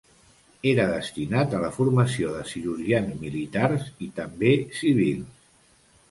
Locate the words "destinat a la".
0.91-1.67